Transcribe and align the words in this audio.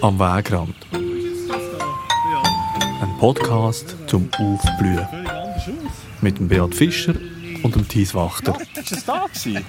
Am 0.00 0.20
Wegrand. 0.20 0.76
Ein 3.00 3.18
Podcast 3.18 3.96
zum 4.06 4.30
Aufblühen. 4.38 5.08
Mit 6.20 6.38
dem 6.38 6.46
Beat 6.46 6.76
Fischer 6.76 7.14
und 7.64 7.74
dem 7.74 7.88
Thies 7.88 8.14
Wachter. 8.14 8.56
Ist 8.76 8.92
das 8.92 9.04
da 9.04 9.26
gewesen? 9.26 9.64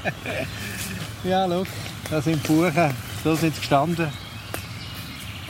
ja, 1.24 1.48
schau, 1.48 1.64
da 2.12 2.22
sind 2.22 2.44
die 2.44 2.48
Buchen, 2.48 2.94
da 3.24 3.36
sind 3.36 3.56
sie 3.56 3.60
gestanden. 3.62 4.10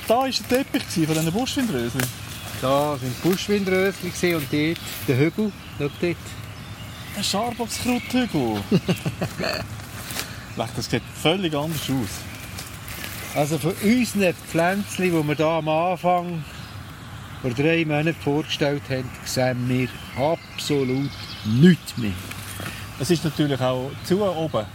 Da 0.08 0.16
war 0.20 0.30
der 0.30 0.48
Teppich 0.48 0.84
von 0.84 1.16
diesen 1.16 1.34
Buschwindröseln. 1.34 2.06
Da 2.62 2.98
sind 2.98 3.14
die 3.18 3.28
Buschwindrösel 3.28 4.10
gewesen 4.10 4.36
und 4.36 4.46
dort 4.54 4.78
der 5.10 5.18
Hügel, 5.18 5.52
schau 5.78 5.90
dort. 6.00 6.18
Ein 7.18 7.24
Scharboxkrauthügel. 7.24 8.62
das 10.58 10.90
sieht 10.90 11.02
völlig 11.22 11.56
anders 11.56 11.90
aus. 11.90 13.36
Also 13.36 13.58
von 13.58 13.74
unseren 13.84 14.34
Pflänzchen, 14.34 15.06
die 15.06 15.12
wir 15.12 15.36
hier 15.36 15.46
am 15.46 15.70
Anfang 15.70 16.44
vor 17.42 17.52
drei 17.52 17.86
Monaten 17.86 18.16
vorgestellt 18.16 18.82
haben, 18.90 19.10
sehen 19.24 19.70
wir 19.70 19.88
absolut 20.18 21.12
nichts 21.46 21.98
mehr. 21.98 22.12
Es 23.00 23.10
ist 23.10 23.24
natürlich 23.24 23.62
auch 23.62 23.92
zu 24.04 24.22
oben. 24.22 24.66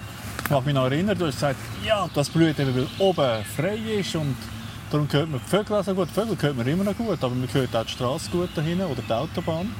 Ich 0.45 0.51
mag 0.51 0.65
mich 0.65 0.75
noch 0.75 0.85
erinnern, 0.85 1.19
du 1.19 1.27
hast 1.27 1.35
gesagt, 1.35 1.59
ja, 1.85 2.09
das 2.15 2.31
blüht 2.31 2.59
eben, 2.59 2.75
weil 2.75 2.87
oben 2.99 3.45
frei 3.57 3.77
ist 3.99 4.15
und 4.17 4.37
darum 4.91 5.09
hört 5.11 5.31
man 5.31 5.41
die 5.45 5.51
Vögel 5.51 5.77
auch 5.77 5.85
so 5.85 5.95
gut. 5.95 6.09
Die 6.09 6.15
Vögel 6.15 6.37
hört 6.41 6.57
man 6.57 6.67
immer 6.67 6.85
noch 6.85 6.97
gut, 6.97 7.23
aber 7.23 7.35
man 7.35 7.53
hört 7.53 7.77
auch 7.77 7.85
die 7.85 7.93
Straße 7.93 8.31
gut 8.31 8.49
da 8.55 8.63
hinten 8.63 8.85
oder 8.85 9.03
die 9.03 9.13
Autobahn. 9.13 9.75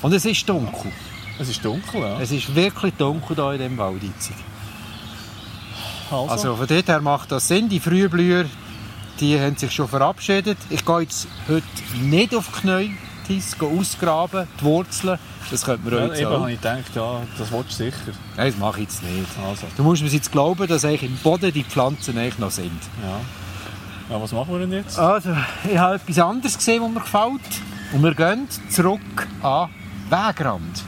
Und 0.00 0.12
es 0.12 0.24
ist 0.24 0.48
dunkel. 0.48 0.92
Es 1.38 1.48
ist 1.48 1.64
dunkel, 1.64 2.00
ja. 2.00 2.20
Es 2.20 2.30
ist 2.30 2.54
wirklich 2.54 2.94
dunkel 2.94 3.36
hier 3.36 3.52
in 3.52 3.58
diesem 3.58 3.78
Wald. 3.78 4.02
Also, 6.10 6.28
Also 6.28 6.56
von 6.56 6.66
dort 6.66 6.88
her 6.88 7.00
macht 7.00 7.30
das 7.32 7.48
Sinn. 7.48 7.68
Die 7.68 7.80
Frühblüher 7.80 8.46
die 9.20 9.38
haben 9.38 9.56
sich 9.56 9.72
schon 9.72 9.88
verabschiedet. 9.88 10.58
Ich 10.70 10.84
gehe 10.84 11.00
jetzt 11.00 11.26
heute 11.48 11.64
nicht 12.00 12.34
auf 12.34 12.46
die 12.48 12.60
Knie, 12.60 12.96
Tis, 13.26 13.58
gehe 13.58 13.68
ausgraben, 13.68 14.46
die 14.60 14.64
Wurzeln. 14.64 15.18
Das 15.50 15.64
könnte 15.64 15.84
man 15.84 15.94
ja, 15.94 16.08
heute 16.08 16.20
eben 16.20 16.32
auch. 16.32 16.48
ich 16.48 16.56
gedacht, 16.60 16.94
ja, 16.94 17.20
das 17.36 17.50
willst 17.50 17.70
du 17.70 17.84
sicher. 17.84 18.12
Nein, 18.36 18.50
das 18.50 18.58
mache 18.58 18.80
ich 18.80 18.84
jetzt 18.84 19.02
nicht. 19.02 19.26
Also, 19.44 19.66
Du 19.76 19.82
musst 19.82 20.02
mir 20.02 20.08
jetzt 20.08 20.30
glauben, 20.30 20.66
dass 20.66 20.84
eigentlich 20.84 21.10
im 21.10 21.16
Boden 21.16 21.52
die 21.52 21.64
Pflanzen 21.64 22.16
eigentlich 22.18 22.38
noch 22.38 22.50
sind. 22.50 22.80
ja. 23.02 24.14
ja. 24.14 24.20
Was 24.22 24.32
machen 24.32 24.52
wir 24.52 24.60
denn 24.60 24.72
jetzt? 24.72 24.98
Also, 24.98 25.36
ich 25.70 25.78
habe 25.78 25.96
etwas 25.96 26.18
anderes 26.18 26.56
gesehen, 26.56 26.82
was 26.82 26.90
mir 26.90 27.00
gefällt. 27.00 27.62
Und 27.92 28.02
wir 28.02 28.14
gehen 28.14 28.46
zurück 28.70 29.26
an 29.42 29.70
Wegrand. 30.10 30.84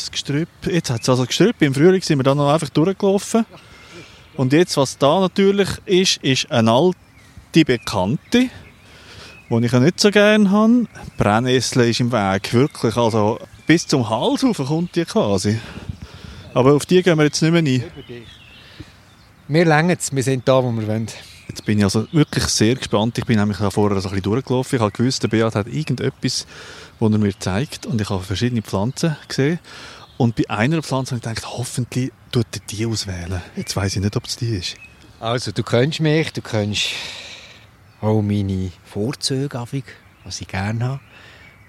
Da 0.00 0.06
durchs 0.06 0.10
Gestrüpp. 0.10 0.48
Jetzt 0.66 0.90
hat 0.90 1.02
es 1.02 1.08
also 1.08 1.26
Gestrüpp. 1.26 1.60
Im 1.62 1.74
Frühling 1.74 2.02
sind 2.02 2.18
wir 2.18 2.22
dann 2.22 2.38
noch 2.38 2.52
einfach 2.52 2.68
durchgelaufen. 2.68 3.44
Und 4.36 4.52
jetzt, 4.52 4.76
was 4.76 4.96
da 4.96 5.20
natürlich 5.20 5.68
ist, 5.86 6.18
ist 6.18 6.50
eine 6.50 6.72
alte 6.72 7.64
Bekannte, 7.64 8.48
die 9.50 9.64
ich 9.64 9.72
ja 9.72 9.80
nicht 9.80 10.00
so 10.00 10.10
gerne 10.10 10.50
habe. 10.50 10.86
Brennnessel 11.18 11.88
ist 11.88 12.00
im 12.00 12.12
Weg. 12.12 12.52
Wirklich, 12.52 12.96
also 12.96 13.38
bis 13.66 13.86
zum 13.86 14.08
Hals 14.08 14.44
rauf 14.44 14.56
kommt 14.56 14.96
die 14.96 15.04
quasi. 15.04 15.58
Aber 16.54 16.74
auf 16.74 16.86
die 16.86 17.02
gehen 17.02 17.18
wir 17.18 17.24
jetzt 17.24 17.42
nicht 17.42 17.52
mehr 17.52 17.62
ein. 17.62 17.84
Wir 19.48 19.64
längen 19.64 19.96
es, 19.98 20.14
wir 20.14 20.22
sind 20.22 20.46
da, 20.46 20.62
wo 20.62 20.70
wir 20.70 20.86
wollen. 20.86 21.08
Jetzt 21.50 21.64
bin 21.64 21.78
ich 21.78 21.84
also 21.84 22.06
wirklich 22.12 22.44
sehr 22.44 22.76
gespannt. 22.76 23.18
Ich 23.18 23.24
bin 23.24 23.36
nämlich 23.36 23.56
vorher 23.56 24.00
so 24.00 24.08
ein 24.08 24.14
bisschen 24.14 24.22
durchgelaufen. 24.22 24.76
Ich 24.76 24.80
habe 24.80 24.92
gewusst, 24.92 25.24
der 25.24 25.28
Beat 25.28 25.56
hat 25.56 25.66
irgendetwas, 25.66 26.46
das 27.00 27.10
er 27.10 27.18
mir 27.18 27.36
zeigt. 27.40 27.86
Und 27.86 28.00
ich 28.00 28.08
habe 28.08 28.22
verschiedene 28.22 28.62
Pflanzen 28.62 29.16
gesehen. 29.26 29.58
Und 30.16 30.36
bei 30.36 30.48
einer 30.48 30.80
Pflanze 30.80 31.16
habe 31.16 31.16
ich 31.16 31.24
gedacht, 31.24 31.52
hoffentlich 31.52 32.12
tut 32.30 32.46
er 32.52 32.60
die 32.70 32.86
auswählen. 32.86 33.42
Jetzt 33.56 33.74
weiß 33.74 33.96
ich 33.96 34.00
nicht, 34.00 34.16
ob 34.16 34.26
es 34.26 34.36
die 34.36 34.58
ist. 34.58 34.76
Also, 35.18 35.50
du 35.50 35.64
kennst 35.64 35.98
mich, 35.98 36.32
du 36.32 36.40
kennst 36.40 36.90
auch 38.00 38.22
meine 38.22 38.70
Vorzüge, 38.84 39.66
was 40.22 40.40
ich 40.40 40.46
gerne 40.46 40.84
habe. 40.84 41.00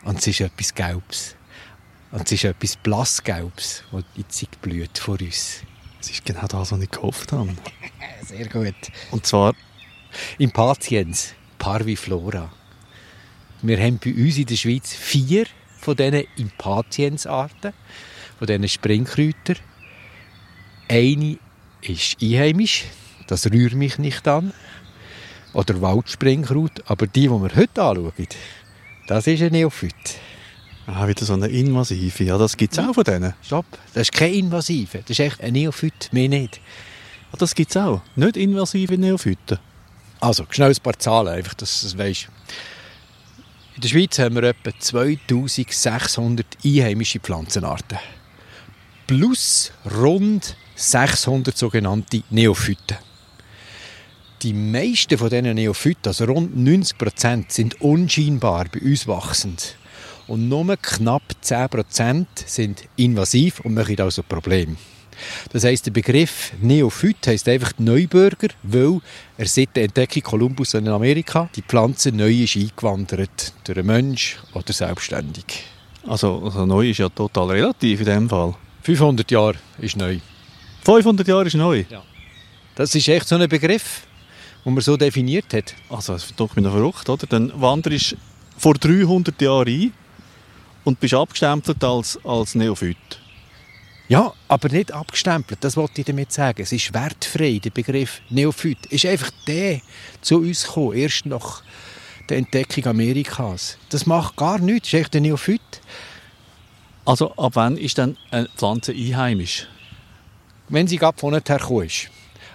Und 0.03 0.19
es 0.19 0.27
ist 0.27 0.41
etwas 0.41 0.75
Gelbes. 0.75 1.35
Und 2.11 2.27
es 2.27 2.33
ist 2.33 2.43
etwas 2.43 2.75
Blassgelbes, 2.75 3.83
das 3.91 4.03
jetzt 4.15 4.61
blüht 4.61 4.99
vor 4.99 5.19
uns. 5.19 5.61
Es 5.99 6.11
ist 6.11 6.23
genau 6.23 6.45
das, 6.45 6.71
was 6.71 6.79
ich 6.79 6.91
gehofft 6.91 7.31
habe. 7.31 7.49
Sehr 8.27 8.47
gut. 8.47 8.75
Und 9.09 9.25
zwar, 9.25 9.55
Impatiens, 10.37 11.33
Parviflora. 11.57 12.51
Wir 13.61 13.79
haben 13.79 13.99
bei 14.03 14.13
uns 14.13 14.37
in 14.37 14.45
der 14.45 14.55
Schweiz 14.55 14.93
vier 14.93 15.45
von 15.79 15.95
diesen 15.95 16.23
Impatiens-Arten, 16.37 17.73
von 18.37 18.47
diesen 18.47 18.67
Springkräutern. 18.67 19.57
Eine 20.87 21.37
ist 21.81 22.17
einheimisch, 22.21 22.85
das 23.27 23.51
rührt 23.51 23.73
mich 23.73 23.97
nicht 23.97 24.27
an. 24.27 24.53
Oder 25.53 25.81
Waldspringkraut. 25.81 26.83
Aber 26.85 27.07
die, 27.07 27.21
die 27.21 27.29
wir 27.29 27.55
heute 27.55 27.83
anschauen, 27.83 28.27
das 29.07 29.27
ist 29.27 29.41
ein 29.41 29.51
Neophyt. 29.51 29.93
ah, 30.87 31.07
wieder 31.07 31.25
so 31.25 31.33
eine 31.33 31.47
invasive. 31.47 32.23
Ja, 32.23 32.37
das 32.37 32.55
gibt 32.57 32.73
es 32.73 32.79
auch 32.79 32.93
von 32.93 33.03
denen. 33.03 33.33
Stopp, 33.43 33.65
das 33.93 34.03
ist 34.03 34.13
kein 34.13 34.33
Invasive. 34.33 34.99
Das 34.99 35.11
ist 35.11 35.19
echt 35.19 35.41
ein 35.41 35.53
Neophyt, 35.53 36.09
mehr 36.11 36.29
nicht. 36.29 36.59
Ah, 37.31 37.37
das 37.37 37.53
gibt 37.55 37.71
es 37.71 37.77
auch. 37.77 38.01
Nicht 38.15 38.37
invasive 38.37 38.97
Neophyten. 38.97 39.59
Also, 40.21 40.45
schnell 40.51 40.69
ein 40.69 40.83
paar 40.83 40.97
Zahlen, 40.99 41.29
einfach, 41.29 41.55
dass 41.55 41.81
du 41.81 41.87
es 41.87 41.97
weisst. 41.97 42.29
In 43.75 43.81
der 43.81 43.89
Schweiz 43.89 44.19
haben 44.19 44.35
wir 44.35 44.43
etwa 44.43 44.71
2600 44.77 46.45
einheimische 46.63 47.19
Pflanzenarten. 47.19 47.97
Plus 49.07 49.71
rund 49.99 50.55
600 50.75 51.57
sogenannte 51.57 52.21
Neophyten. 52.29 52.97
Die 54.43 54.53
meisten 54.53 55.17
von 55.17 55.29
diesen 55.29 55.55
Neophyten, 55.55 56.07
also 56.07 56.25
rund 56.25 56.55
90%, 56.55 57.45
sind 57.47 57.81
unscheinbar 57.81 58.65
bei 58.71 58.79
uns 58.79 59.07
wachsend. 59.07 59.75
Und 60.27 60.49
nur 60.49 60.77
knapp 60.77 61.23
10% 61.43 62.25
sind 62.45 62.83
invasiv 62.95 63.59
und 63.61 63.73
machen 63.73 63.99
also 63.99 64.21
Probleme. 64.21 64.77
Das 65.51 65.63
heisst, 65.63 65.85
der 65.85 65.91
Begriff 65.91 66.51
Neophyt 66.61 67.27
heisst 67.27 67.47
einfach 67.47 67.73
Neubürger, 67.77 68.49
weil 68.63 68.99
er 69.37 69.45
seit 69.47 69.75
der 69.75 69.83
Entdeckung 69.83 70.23
Kolumbus 70.23 70.73
in 70.73 70.87
Amerika 70.87 71.49
die 71.55 71.61
Pflanze 71.61 72.11
neu 72.11 72.31
ist 72.31 72.55
eingewandert, 72.55 73.53
durch 73.63 73.77
einen 73.77 73.87
Mensch 73.87 74.37
oder 74.53 74.73
selbstständig. 74.73 75.63
Also, 76.07 76.41
also 76.43 76.65
neu 76.65 76.89
ist 76.89 76.97
ja 76.97 77.09
total 77.09 77.51
relativ 77.51 77.99
in 77.99 78.05
dem 78.05 78.29
Fall. 78.29 78.55
500 78.83 79.29
Jahre 79.29 79.55
ist 79.79 79.97
neu. 79.97 80.17
500 80.83 81.27
Jahre 81.27 81.45
ist 81.45 81.55
neu. 81.55 81.83
Das 82.75 82.95
ist 82.95 83.07
echt 83.07 83.27
so 83.27 83.35
ein 83.35 83.47
Begriff, 83.47 84.01
den 84.65 84.73
man 84.73 84.81
so 84.81 84.97
definiert 84.97 85.53
hat. 85.53 85.75
Also, 85.89 86.13
das 86.13 86.25
ist 86.25 86.39
doch 86.39 86.55
noch 86.55 86.71
verrückt, 86.71 87.09
oder? 87.09 87.27
Dann 87.27 87.51
wanderst 87.55 88.13
du 88.13 88.17
vor 88.57 88.73
300 88.73 89.39
Jahren 89.41 89.67
ein 89.67 89.93
und 90.83 90.99
bist 90.99 91.13
abgestempelt 91.13 91.83
als, 91.83 92.19
als 92.23 92.55
Neophyt. 92.55 93.20
Ja, 94.11 94.33
aber 94.49 94.67
nicht 94.67 94.91
abgestempelt, 94.91 95.63
das 95.63 95.77
wollte 95.77 96.01
ich 96.01 96.05
damit 96.07 96.33
sagen. 96.33 96.61
Es 96.61 96.73
ist 96.73 96.93
wertfrei, 96.93 97.61
der 97.63 97.69
Begriff 97.69 98.19
Neophyt. 98.29 98.85
Ist 98.87 99.05
einfach 99.05 99.31
der 99.47 99.79
zu 100.19 100.39
uns 100.39 100.65
gekommen, 100.65 100.97
erst 100.97 101.25
nach 101.25 101.63
der 102.27 102.39
Entdeckung 102.39 102.87
Amerikas. 102.87 103.77
Das 103.87 104.05
macht 104.05 104.35
gar 104.35 104.59
nichts, 104.59 104.89
das 104.91 104.99
ist 104.99 105.05
echt 105.05 105.15
ein 105.15 105.23
Neophyt. 105.23 105.61
Also, 107.05 107.31
ab 107.37 107.53
wann 107.55 107.77
ist 107.77 107.97
dann 107.99 108.17
eine 108.31 108.49
Pflanze 108.57 108.91
einheimisch? 108.91 109.67
wenn 110.67 110.87
sie 110.87 110.97
gerade 110.97 111.17
von 111.17 111.31
her 111.33 111.41
gekommen 111.41 111.85
ist. 111.85 112.09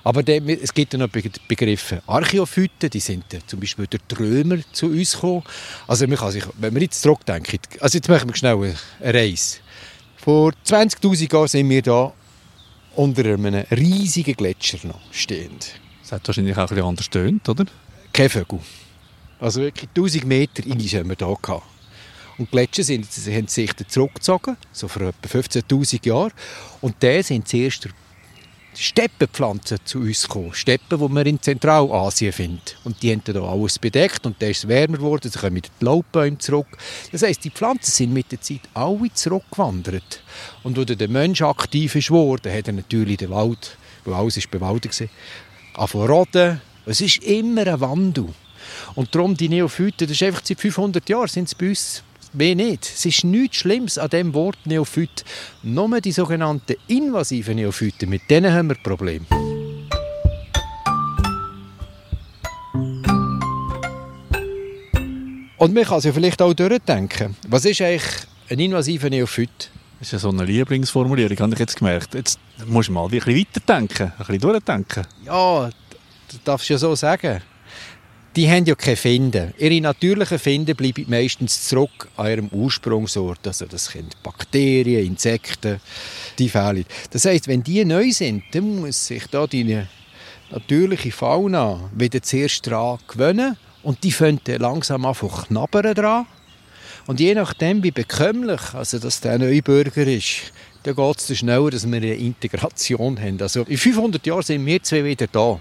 Aber 0.04 0.22
dann, 0.22 0.48
es 0.48 0.72
gibt 0.74 0.92
ja 0.92 0.98
noch 0.98 1.08
Be- 1.08 1.30
Begriffe. 1.48 2.02
Archäophyten, 2.06 2.90
die 2.90 3.00
sind 3.00 3.32
äh, 3.34 3.40
zum 3.46 3.60
Beispiel 3.60 3.86
durch 3.86 4.02
die 4.10 4.14
Römer 4.14 4.58
zu 4.72 4.86
uns 4.86 5.12
gekommen. 5.12 5.42
Also 5.86 6.06
man 6.06 6.16
kann 6.18 6.32
sich, 6.32 6.44
wenn 6.58 6.74
wir 6.74 6.82
jetzt 6.82 7.00
zurückdenken, 7.02 7.58
also 7.80 7.96
jetzt 7.98 8.08
machen 8.08 8.28
wir 8.28 8.36
schnell 8.36 8.56
eine 8.56 9.14
Reise. 9.14 9.58
Vor 10.26 10.50
20'000 10.66 11.32
Jahren 11.32 11.46
sind 11.46 11.70
wir 11.70 11.82
da 11.82 12.12
unter 12.96 13.26
einem 13.26 13.64
riesigen 13.70 14.34
Gletscher 14.34 14.84
noch 14.84 15.00
stehend. 15.12 15.78
Das 16.02 16.10
hat 16.10 16.26
wahrscheinlich 16.26 16.56
auch 16.56 16.62
ein 16.62 16.66
bisschen 16.66 16.84
anders 16.84 17.08
tönt, 17.08 17.48
oder? 17.48 17.64
Kein 18.12 18.28
Vögel. 18.28 18.58
Also 19.38 19.60
wirklich 19.60 19.88
1000 19.90 20.24
Meter 20.24 20.64
Eis 20.64 20.94
haben 20.94 21.10
wir 21.10 21.16
hier 21.16 21.36
gehabt. 21.40 21.62
Und 22.38 22.46
die 22.48 22.50
Gletscher 22.50 22.82
sind, 22.82 23.06
haben 23.06 23.46
sich 23.46 23.70
zurückgezogen, 23.86 24.56
so 24.72 24.88
vor 24.88 25.02
etwa 25.02 25.28
15'000 25.28 26.04
Jahren. 26.04 26.32
Und 26.80 26.96
dann 26.98 27.22
sind 27.22 27.46
zuerst 27.46 27.88
Steppenpflanzen 28.76 29.78
zu 29.84 30.00
uns 30.00 30.22
gekommen. 30.22 30.52
Steppen, 30.52 30.98
die 30.98 31.08
man 31.08 31.26
in 31.26 31.40
Zentralasien 31.40 32.32
findet. 32.32 32.76
Und 32.84 33.02
die 33.02 33.12
haben 33.12 33.22
dann 33.24 33.42
alles 33.42 33.78
bedeckt 33.78 34.26
und 34.26 34.40
dann 34.40 34.50
ist 34.50 34.58
es 34.58 34.68
wärmer 34.68 34.98
geworden, 34.98 35.30
dann 35.32 35.40
kommen 35.40 35.62
die 35.62 35.84
Laubbäume 35.84 36.38
zurück. 36.38 36.66
Das 37.10 37.22
heisst, 37.22 37.44
die 37.44 37.50
Pflanzen 37.50 37.90
sind 37.90 38.12
mit 38.12 38.30
der 38.30 38.40
Zeit 38.40 38.60
alle 38.74 39.12
zurückgewandert. 39.12 40.22
Und 40.62 40.78
als 40.78 40.96
der 40.96 41.08
Mensch 41.08 41.42
aktiv 41.42 41.94
ist 41.94 42.08
geworden, 42.08 42.52
hat 42.52 42.66
er 42.66 42.74
natürlich 42.74 43.16
den 43.16 43.30
Wald, 43.30 43.76
weil 44.04 44.14
alles 44.14 44.36
ist 44.36 44.50
bewaldet 44.50 45.08
war, 45.74 46.08
roden. 46.08 46.60
Es 46.84 47.00
ist 47.00 47.22
immer 47.24 47.66
ein 47.66 47.80
Wandel. 47.80 48.28
Und 48.94 49.14
darum 49.14 49.36
die 49.36 49.48
Neophyten, 49.48 50.06
das 50.06 50.16
ist 50.16 50.22
einfach 50.22 50.42
seit 50.44 50.60
500 50.60 51.08
Jahren 51.08 51.28
sind 51.28 51.48
es 51.48 51.54
bei 51.54 51.68
uns 51.68 52.02
mehr 52.36 52.54
nicht. 52.54 52.84
Es 52.84 53.04
ist 53.04 53.24
nichts 53.24 53.56
Schlimmes 53.58 53.98
an 53.98 54.10
dem 54.10 54.34
Wort 54.34 54.58
Neophyt. 54.64 55.24
Nur 55.62 56.00
die 56.00 56.12
sogenannten 56.12 56.76
invasiven 56.88 57.56
Neophyten, 57.56 58.08
mit 58.08 58.22
denen 58.30 58.52
haben 58.52 58.68
wir 58.68 58.76
Probleme. 58.76 59.26
Und 65.58 65.74
man 65.74 65.84
kann 65.84 66.00
sich 66.00 66.12
vielleicht 66.12 66.42
auch 66.42 66.52
durchdenken. 66.52 67.34
Was 67.48 67.64
ist 67.64 67.80
eigentlich 67.80 68.04
ein 68.50 68.58
invasiver 68.58 69.08
Neophyt? 69.08 69.70
Das 69.98 70.08
ist 70.08 70.12
ja 70.12 70.18
so 70.18 70.28
eine 70.28 70.44
Lieblingsformulierung, 70.44 71.38
habe 71.38 71.54
ich 71.54 71.58
jetzt 71.58 71.78
gemerkt. 71.78 72.14
Jetzt 72.14 72.38
musst 72.66 72.88
du 72.88 72.92
mal 72.92 73.04
ein 73.04 73.10
bisschen 73.10 73.34
weiterdenken, 73.34 74.12
ein 74.12 74.18
bisschen 74.18 74.40
durchdenken. 74.40 75.06
Ja, 75.24 75.70
das 76.28 76.42
darfst 76.44 76.68
du 76.68 76.74
ja 76.74 76.78
so 76.78 76.94
sagen. 76.94 77.40
Die 78.36 78.50
haben 78.50 78.66
ja 78.66 78.74
keine 78.74 78.96
Finden. 78.96 79.54
Ihre 79.56 79.80
natürlichen 79.80 80.38
Finden 80.38 80.76
bleiben 80.76 81.06
meistens 81.08 81.68
zurück 81.68 82.08
an 82.18 82.28
ihrem 82.28 82.48
Ursprungsort. 82.48 83.46
Also 83.46 83.64
das 83.64 83.86
sind 83.86 84.22
Bakterien, 84.22 85.06
Insekten, 85.06 85.80
die 86.38 86.50
fehlen. 86.50 86.84
Das 87.10 87.24
heisst, 87.24 87.48
wenn 87.48 87.62
die 87.62 87.82
neu 87.86 88.12
sind, 88.12 88.44
dann 88.52 88.80
muss 88.80 89.06
sich 89.06 89.26
da 89.28 89.46
die 89.46 89.82
natürliche 90.50 91.12
Fauna 91.12 91.88
wieder 91.94 92.20
zuerst 92.20 92.66
daran 92.66 92.98
gewöhnen 93.08 93.56
und 93.82 94.04
die 94.04 94.12
fangen 94.12 94.40
langsam 94.58 95.06
an 95.06 95.14
zu 95.14 95.28
knabbern 95.28 95.94
dran. 95.94 96.26
Und 97.06 97.20
je 97.20 97.34
nachdem, 97.34 97.82
wie 97.82 97.90
bekömmlich 97.90 98.74
also 98.74 98.98
dass 98.98 99.22
der 99.22 99.38
Neubürger 99.38 100.06
ist, 100.06 100.52
dann 100.82 100.94
geht 100.94 101.16
es 101.16 101.38
schneller, 101.38 101.70
dass 101.70 101.86
wir 101.86 101.96
eine 101.96 102.14
Integration 102.14 103.18
haben. 103.18 103.40
Also 103.40 103.62
in 103.62 103.78
500 103.78 104.26
Jahren 104.26 104.42
sind 104.42 104.66
wir 104.66 104.82
zwei 104.82 105.04
wieder 105.04 105.26
da. 105.26 105.58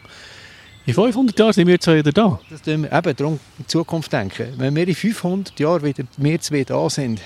In 0.87 0.93
500 0.93 1.37
Jahren 1.39 1.53
sind 1.53 1.67
wir 1.67 1.79
zwei 1.79 1.97
wieder 1.97 2.11
da. 2.11 2.39
Das 2.47 2.61
tun 2.61 2.83
wir 2.83 2.93
eben 2.93 3.15
darum 3.15 3.39
in 3.57 3.67
Zukunft 3.67 4.13
denken. 4.13 4.53
Wenn 4.57 4.75
wir 4.75 4.87
in 4.87 4.93
500 4.93 5.59
Jahren 5.59 5.83
wieder 5.83 6.03
wir 6.17 6.39
zwei 6.39 6.63
da 6.63 6.87
sind, 6.91 7.19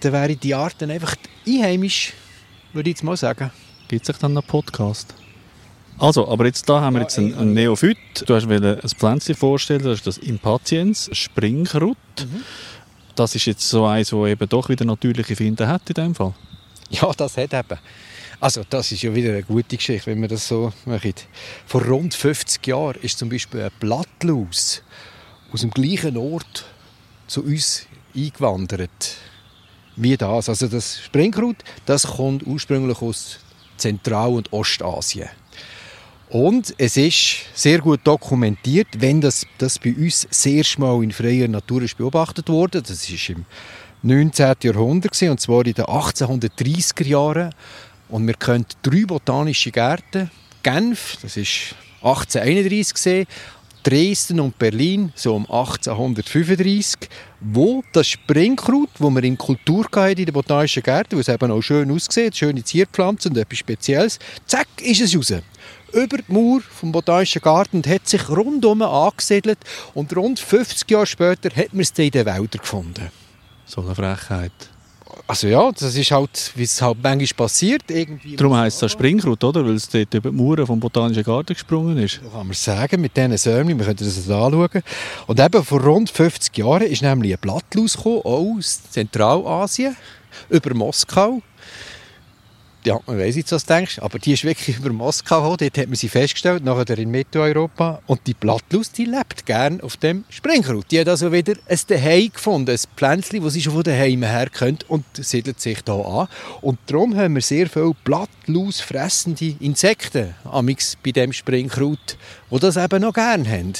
dann 0.00 0.12
wären 0.12 0.40
die 0.40 0.54
Arten 0.54 0.90
einfach 0.90 1.14
einheimisch, 1.46 2.14
würde 2.72 2.88
ich 2.88 2.96
jetzt 2.96 3.04
mal 3.04 3.16
sagen. 3.16 3.50
Gibt 3.88 4.08
es 4.08 4.18
dann 4.18 4.36
einen 4.36 4.46
Podcast? 4.46 5.14
Also, 5.98 6.28
aber 6.28 6.46
jetzt 6.46 6.66
da 6.66 6.80
haben 6.80 6.94
wir 6.94 7.02
jetzt 7.02 7.18
einen, 7.18 7.36
einen 7.36 7.52
Neophyt. 7.52 7.98
Du 8.24 8.34
hast 8.34 8.48
ein 8.48 8.80
Pflänzchen 8.80 9.34
vorstellen, 9.34 9.82
das 9.82 9.98
ist 9.98 10.06
das 10.06 10.18
Impatiens, 10.18 11.10
Springkraut. 11.12 11.96
Mhm. 12.20 12.42
Das 13.16 13.34
ist 13.34 13.44
jetzt 13.44 13.68
so 13.68 13.84
eins, 13.84 14.10
das 14.10 14.28
eben 14.28 14.48
doch 14.48 14.68
wieder 14.70 14.86
natürliche 14.86 15.36
Finden 15.36 15.66
hat 15.66 15.82
in 15.90 15.94
dem 15.94 16.14
Fall. 16.14 16.32
Ja, 16.88 17.10
das 17.14 17.36
hat 17.36 17.52
eben. 17.52 17.78
Also 18.40 18.62
das 18.68 18.92
ist 18.92 19.02
ja 19.02 19.12
wieder 19.14 19.30
eine 19.30 19.42
gute 19.42 19.76
Geschichte, 19.76 20.10
wenn 20.10 20.20
man 20.20 20.28
das 20.28 20.46
so 20.46 20.72
macht. 20.84 21.26
Vor 21.66 21.84
rund 21.84 22.14
50 22.14 22.64
Jahren 22.66 22.96
ist 23.02 23.18
zum 23.18 23.28
Beispiel 23.28 23.62
ein 23.62 23.70
Blattlaus 23.80 24.82
aus 25.52 25.60
dem 25.62 25.70
gleichen 25.70 26.16
Ort 26.16 26.64
zu 27.26 27.42
uns 27.42 27.86
eingewandert 28.14 29.16
wie 29.96 30.16
das. 30.16 30.48
Also 30.48 30.68
das 30.68 31.00
Springkraut, 31.00 31.56
das 31.84 32.06
kommt 32.06 32.46
ursprünglich 32.46 33.02
aus 33.02 33.40
Zentral- 33.76 34.30
und 34.30 34.52
Ostasien. 34.52 35.28
Und 36.28 36.74
es 36.78 36.96
ist 36.96 37.38
sehr 37.54 37.80
gut 37.80 38.00
dokumentiert, 38.04 38.88
wenn 38.98 39.20
das, 39.20 39.46
das 39.56 39.78
bei 39.78 39.94
uns 39.94 40.28
sehr 40.30 40.62
schmal 40.62 41.02
in 41.02 41.10
freier 41.10 41.48
Natur 41.48 41.82
ist 41.82 41.96
beobachtet 41.96 42.48
wurde. 42.48 42.82
Das 42.82 43.08
ist 43.08 43.30
im 43.30 43.46
19. 44.02 44.54
Jahrhundert 44.62 45.20
und 45.22 45.40
zwar 45.40 45.66
in 45.66 45.72
den 45.72 45.86
1830er 45.86 47.06
Jahren 47.06 47.54
und 48.08 48.26
wir 48.26 48.34
können 48.34 48.66
drei 48.82 49.04
botanische 49.04 49.70
Gärten, 49.70 50.30
Genf, 50.62 51.18
das 51.22 51.36
ist 51.36 51.74
1831 52.02 52.94
gesehen, 52.94 53.26
Dresden 53.82 54.40
und 54.40 54.58
Berlin, 54.58 55.12
so 55.14 55.34
um 55.34 55.44
1835, 55.44 57.08
wo 57.40 57.82
das 57.92 58.08
Springkraut, 58.08 58.90
das 58.98 59.14
wir 59.14 59.24
in 59.24 59.38
Kultur 59.38 59.86
hatten, 59.94 60.18
in 60.18 60.26
den 60.26 60.32
botanischen 60.32 60.82
Gärten, 60.82 61.16
wo 61.16 61.20
es 61.20 61.28
eben 61.28 61.50
auch 61.50 61.62
schön 61.62 61.90
aussieht, 61.90 62.36
schöne 62.36 62.62
Zierpflanzen 62.62 63.32
und 63.32 63.38
etwas 63.38 63.58
Spezielles, 63.58 64.18
zack, 64.46 64.68
ist 64.82 65.00
es 65.00 65.16
raus. 65.16 65.32
Über 65.92 66.18
die 66.18 66.32
Mauer 66.32 66.60
vom 66.60 66.92
Botanischen 66.92 67.40
Garten 67.40 67.76
und 67.78 67.86
hat 67.86 68.06
sich 68.06 68.28
rundum 68.28 68.82
angesiedelt 68.82 69.58
und 69.94 70.14
rund 70.14 70.38
50 70.38 70.90
Jahre 70.90 71.06
später 71.06 71.48
hat 71.56 71.72
man 71.72 71.80
es 71.80 71.92
in 71.92 72.10
den 72.10 72.26
Wäldern 72.26 72.60
gefunden. 72.60 73.10
So 73.64 73.80
eine 73.80 73.94
Frechheit. 73.94 74.52
Also 75.26 75.46
ja, 75.46 75.70
das 75.72 75.94
ist 75.94 76.10
halt, 76.10 76.52
wie 76.54 76.62
es 76.62 76.80
halt 76.80 76.98
manchmal 77.02 77.46
passiert. 77.46 77.82
Irgendwie 77.90 78.36
Darum 78.36 78.56
heisst 78.56 78.76
es 78.76 78.80
das 78.80 78.92
Springkraut, 78.92 79.42
oder? 79.44 79.64
Weil 79.64 79.74
es 79.74 79.88
dort 79.88 80.12
über 80.14 80.30
die 80.30 80.36
Mauern 80.36 80.66
vom 80.66 80.80
Botanischen 80.80 81.22
Garten 81.22 81.54
gesprungen 81.54 81.98
ist. 81.98 82.20
Das 82.22 82.32
kann 82.32 82.46
man 82.46 82.54
sagen, 82.54 83.00
mit 83.00 83.16
diesen 83.16 83.36
Sämli, 83.36 83.78
wir 83.78 83.84
können 83.84 83.96
das 83.98 84.18
anschauen. 84.18 84.82
Und 85.26 85.40
eben 85.40 85.64
vor 85.64 85.82
rund 85.82 86.10
50 86.10 86.56
Jahren 86.56 86.82
ist 86.82 87.02
nämlich 87.02 87.32
ein 87.32 87.40
Blattlaus 87.40 87.96
gekommen, 87.96 88.22
aus 88.24 88.90
Zentralasien, 88.90 89.96
über 90.50 90.74
Moskau 90.74 91.42
ja, 92.84 92.98
man 93.06 93.18
weiss 93.18 93.36
jetzt, 93.36 93.52
was 93.52 93.64
du 93.64 93.74
denkst, 93.74 93.98
aber 93.98 94.18
die 94.18 94.32
ist 94.32 94.44
wirklich 94.44 94.78
über 94.78 94.92
Moskau 94.92 95.36
gekommen, 95.36 95.56
dort 95.58 95.78
hat 95.78 95.88
man 95.88 95.96
sie 95.96 96.08
festgestellt, 96.08 96.64
nachher 96.64 96.98
in 96.98 97.10
Mitteleuropa. 97.10 98.00
Und 98.06 98.20
die 98.26 98.34
Blattlaus, 98.34 98.92
die 98.92 99.04
lebt 99.04 99.46
gerne 99.46 99.82
auf 99.82 99.96
dem 99.96 100.24
Springkraut. 100.28 100.86
Die 100.90 101.00
hat 101.00 101.08
also 101.08 101.32
wieder 101.32 101.54
ein 101.68 101.76
Zuhause 101.76 102.30
gefunden, 102.30 102.70
ein 102.70 102.78
Pflänzchen, 102.96 103.42
das 103.42 103.52
sie 103.52 103.62
schon 103.62 103.74
von 103.74 103.82
daheim 103.82 104.22
her 104.22 104.48
kennt 104.48 104.88
und 104.88 105.04
siedelt 105.14 105.60
sich 105.60 105.78
hier 105.84 106.06
an. 106.06 106.28
Und 106.60 106.78
darum 106.86 107.16
haben 107.16 107.34
wir 107.34 107.42
sehr 107.42 107.68
viele 107.68 107.94
Blattlaus 108.04 108.80
fressende 108.80 109.56
Insekten 109.60 110.34
amix 110.44 110.96
bei 111.02 111.12
dem 111.12 111.32
Springkraut, 111.32 112.16
die 112.50 112.58
das 112.58 112.76
eben 112.76 113.02
noch 113.02 113.12
gerne 113.12 113.48
haben. 113.48 113.74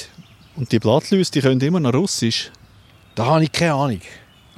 Und 0.55 0.71
die 0.71 0.79
Blattläuse, 0.79 1.31
die 1.31 1.41
können 1.41 1.61
immer 1.61 1.79
noch 1.79 1.93
Russisch? 1.93 2.51
Da 3.15 3.25
habe 3.25 3.43
ich 3.43 3.51
keine 3.51 3.73
Ahnung. 3.73 4.01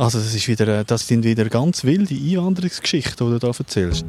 Also 0.02 0.18
das, 0.18 0.34
ist 0.34 0.48
wieder, 0.48 0.84
das 0.84 1.08
sind 1.08 1.24
wieder 1.24 1.46
ganz 1.46 1.84
wilde 1.84 2.16
Einwanderungsgeschichten, 2.16 3.34
die 3.34 3.40
du 3.40 3.52
hier 3.52 3.60
erzählst. 3.60 4.04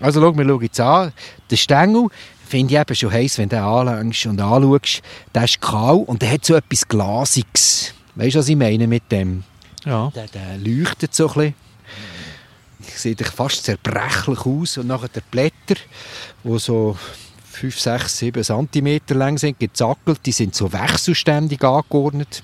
Also 0.00 0.20
schau, 0.20 0.36
wir 0.36 0.44
schauen 0.44 0.62
jetzt 0.62 0.80
an. 0.80 1.12
Der 1.48 1.56
Stängel 1.56 2.08
finde 2.44 2.74
ich 2.74 2.80
eben 2.80 2.96
schon 2.96 3.12
heiß, 3.12 3.38
wenn 3.38 3.48
du 3.48 3.54
ihn 3.54 3.62
anlängst 3.62 4.26
und 4.26 4.40
anschaust. 4.40 5.02
Der 5.32 5.44
ist 5.44 5.60
kahl 5.60 5.98
und 5.98 6.20
der 6.20 6.32
hat 6.32 6.44
so 6.44 6.56
etwas 6.56 6.88
Glasiges. 6.88 7.94
Weißt 8.16 8.34
du, 8.34 8.40
was 8.40 8.48
ich 8.48 8.56
meine 8.56 8.88
mit 8.88 9.04
dem? 9.12 9.44
Ja. 9.84 10.10
Der, 10.12 10.26
der 10.26 10.58
leuchtet 10.58 11.14
so 11.14 11.28
ein 11.28 11.34
bisschen. 11.34 11.54
Sieht 12.96 13.24
fast 13.28 13.62
zerbrechlich 13.62 14.44
aus. 14.44 14.76
Und 14.76 14.88
nachher 14.88 15.06
der 15.06 15.22
Blätter, 15.30 15.76
die 16.42 16.58
so 16.58 16.96
5, 17.52 17.78
6, 17.78 18.18
7 18.18 18.44
cm 18.44 19.00
lang 19.10 19.38
sind, 19.38 19.60
gezackelt, 19.60 20.20
die 20.24 20.32
sind 20.32 20.54
so 20.54 20.72
wechselständig 20.72 21.62
angeordnet. 21.62 22.42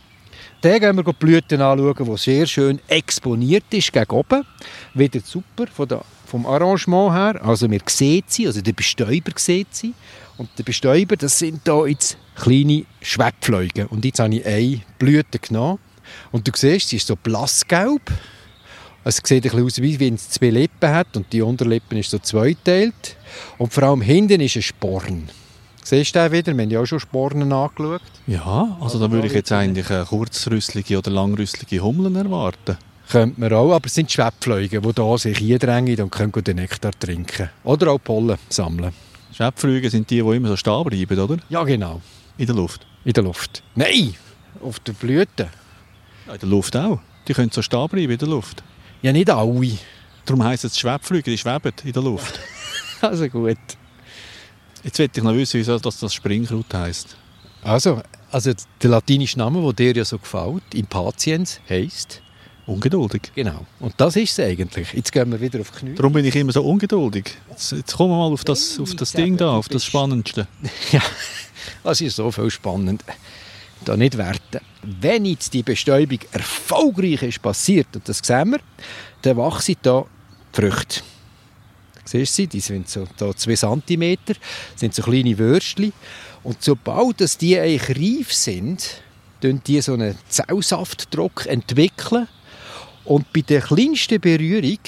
Dann 0.61 0.81
gehen 0.81 0.97
wir 0.97 1.05
die 1.05 1.13
Blüten 1.13 1.61
anschauen, 1.63 1.95
die 1.99 2.17
sehr 2.17 2.47
schön 2.47 2.81
exponiert 2.89 3.65
ist 3.71 3.93
gegen 3.93 4.11
oben. 4.11 4.45
Wieder 4.93 5.21
super 5.21 5.67
von 5.73 5.89
der, 5.89 6.03
vom 6.27 6.47
Arrangement 6.47 7.13
her. 7.15 7.45
Also 7.45 7.71
wir 7.71 7.81
sehen 7.87 8.25
sie, 8.27 8.47
also 8.47 8.61
der 8.61 8.73
Bestäuber 8.73 9.33
sieht 9.37 9.75
sie. 9.75 9.95
Und 10.37 10.51
der 10.59 10.65
Bestäuber, 10.65 11.17
das 11.17 11.39
sind 11.39 11.61
hier 11.65 11.89
jetzt 11.89 12.19
kleine 12.35 12.85
Schwebfliegen. 13.01 13.87
Und 13.87 14.05
jetzt 14.05 14.19
habe 14.19 14.35
ich 14.35 14.47
eine 14.47 14.81
Blüte 14.99 15.39
genommen. 15.39 15.79
Und 16.33 16.47
du 16.49 16.53
siehst, 16.55 16.89
sie 16.89 16.97
ist 16.97 17.07
so 17.07 17.17
blassgelb. 17.17 18.03
Es 19.05 19.17
sieht 19.25 19.33
ein 19.33 19.41
bisschen 19.43 19.65
aus, 19.65 19.81
wie 19.81 20.01
wenn 20.01 20.15
es 20.15 20.29
zwei 20.29 20.51
Lippen 20.51 20.91
hat 20.91 21.17
und 21.17 21.33
die 21.33 21.41
Unterlippen 21.41 21.99
ist 21.99 22.11
so 22.11 22.19
zweiteilt. 22.19 23.17
Und 23.57 23.73
vor 23.73 23.85
allem 23.85 24.01
hinten 24.01 24.41
ist 24.41 24.57
ein 24.57 24.63
Sporn. 24.63 25.31
Siehst 25.85 26.15
du 26.15 26.19
den 26.19 26.33
wieder? 26.33 26.55
Wir 26.55 26.63
haben 26.65 26.71
ja 26.71 26.81
auch 26.81 26.87
schon 26.87 27.01
Spornen 27.01 27.53
angeschaut. 27.53 28.03
Ja, 28.27 28.77
also 28.81 28.99
da 28.99 29.11
würde 29.11 29.29
ich 29.29 29.33
jetzt 29.33 29.53
eigentlich 29.53 29.89
eine 29.91 30.05
kurzrüsselige 30.05 30.99
oder 30.99 31.11
langrüsselige 31.11 31.81
Hummeln 31.81 32.15
erwarten. 32.17 32.77
Könnte 33.09 33.41
man 33.41 33.53
auch, 33.55 33.73
aber 33.73 33.87
es 33.87 33.95
sind 33.95 34.13
Schwebfliegen, 34.13 34.83
die 34.83 35.03
hier 35.03 35.19
sich 35.19 35.41
eindrängen 35.41 36.01
und 36.03 36.11
können 36.11 36.33
den 36.45 36.57
Nektar 36.57 36.93
trinken. 36.93 37.49
Oder 37.65 37.93
auch 37.93 37.99
Pollen 38.05 38.37
sammeln. 38.51 38.93
Schwebfliegen 39.33 39.91
sind 39.91 40.11
die, 40.11 40.21
die 40.21 40.37
immer 40.37 40.49
so 40.49 40.57
stehen 40.57 40.85
bleiben, 40.85 41.19
oder? 41.19 41.39
Ja, 41.49 41.65
genau. 41.65 42.03
In 42.37 42.47
der 42.47 42.57
Luft? 42.57 42.87
In 43.07 43.15
der 43.15 43.25
Luft. 43.25 43.63
Nein, 43.75 44.15
auf 44.63 44.81
der 44.81 44.93
Blüte. 44.93 45.49
Ja, 46.27 46.35
in 46.35 46.41
der 46.41 46.49
Luft 46.51 46.77
auch. 46.77 47.01
Die 47.27 47.33
können 47.33 47.51
so 47.51 47.63
stehen 47.63 47.89
bleiben 47.89 48.13
in 48.13 48.19
der 48.19 48.29
Luft. 48.29 48.63
Ja, 49.03 49.13
nicht 49.13 49.31
alle. 49.31 49.79
Darum 50.25 50.45
heisst 50.45 50.65
es 50.65 50.79
Schwebflüge, 50.79 51.31
die 51.31 51.39
schweben 51.39 51.73
in 51.85 51.93
der 51.93 52.03
Luft. 52.03 52.39
also 53.01 53.29
gut. 53.29 53.57
Jetzt 54.83 54.99
möchte 54.99 55.21
ich 55.21 55.25
noch 55.25 55.35
wissen, 55.35 55.59
wieso 55.59 55.79
das, 55.79 55.99
das 55.99 56.15
Springkraut 56.15 56.73
heisst. 56.73 57.17
Also, 57.63 58.03
also 58.31 58.53
der 58.83 58.91
latinische 58.91 59.39
Name, 59.39 59.61
der 59.75 59.93
dir 59.93 59.99
ja 60.01 60.05
so 60.05 60.19
gefällt, 60.19 60.63
Impatiens, 60.75 61.61
heisst... 61.69 62.23
Ungeduldig. 62.67 63.33
Genau. 63.35 63.65
Und 63.81 63.95
das 63.97 64.15
ist 64.17 64.39
es 64.39 64.45
eigentlich. 64.45 64.93
Jetzt 64.93 65.11
gehen 65.11 65.33
wir 65.33 65.41
wieder 65.41 65.59
auf 65.61 65.71
die 65.71 65.79
Knie. 65.79 65.95
Darum 65.95 66.13
bin 66.13 66.27
ich 66.27 66.37
immer 66.37 66.53
so 66.53 66.63
ungeduldig. 66.63 67.35
Jetzt, 67.49 67.73
jetzt 67.73 67.97
kommen 67.97 68.11
wir 68.11 68.19
mal 68.19 68.31
auf 68.31 68.45
das, 68.45 68.79
auf 68.79 68.95
das 68.95 69.13
Ding 69.13 69.39
da, 69.39 69.53
auf 69.53 69.71
das 69.71 69.87
Spannendste. 69.87 70.47
ja, 70.93 71.01
das 71.83 72.03
ist 72.03 72.17
so 72.17 72.31
viel 72.31 72.51
spannend. 72.51 73.03
Da 73.85 73.97
nicht 73.97 74.19
werten. 74.19 74.61
Wenn 74.83 75.25
jetzt 75.25 75.55
die 75.55 75.63
Bestäubung 75.63 76.19
erfolgreich 76.33 77.23
ist 77.23 77.43
passiert, 77.43 77.89
und 77.95 78.09
das 78.09 78.21
sehen 78.23 78.51
wir, 78.51 78.61
dann 79.23 79.37
wachsen 79.37 79.77
da 79.83 80.05
die 80.53 80.61
Früchte. 80.61 81.01
Siehst 82.05 82.35
sie? 82.35 82.47
Die 82.47 82.61
sind 82.61 82.89
so 82.89 83.07
2 83.19 83.55
cm, 83.55 84.17
sind 84.77 84.95
so 84.95 85.03
kleine 85.03 85.37
Würstchen. 85.37 85.93
Und 86.43 86.63
sobald 86.63 87.21
dass 87.21 87.37
die 87.37 87.59
eigentlich 87.59 87.99
reif 87.99 88.33
sind, 88.33 89.03
entwickeln 89.43 89.61
die 89.67 89.81
so 89.81 89.95
einen 89.95 90.17
Zellsaftdruck 90.29 91.47
entwickeln 91.47 92.29
und 93.05 93.33
bei 93.33 93.43
der 93.43 93.61
kleinsten 93.61 94.21
Berührung 94.21 94.79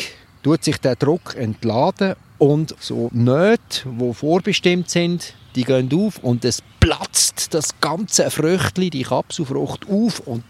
tut 0.43 0.65
sich 0.65 0.79
der 0.79 0.97
Druck 0.97 1.37
entladen 1.37 2.17
und 2.39 2.75
so 2.81 3.11
Nöte, 3.13 3.85
die 3.85 4.15
vorbestimmt 4.15 4.91
sind, 4.91 5.35
die 5.55 5.65
gehen 5.65 5.91
auf 5.93 6.19
und 6.19 6.45
es 6.45 6.63
platzt 6.79 7.53
das 7.55 7.81
ganze 7.81 8.31
Früchtli, 8.31 8.91
die 8.91 9.03
Kapselfrucht 9.03 9.89
auf 9.89 10.21
und 10.21 10.45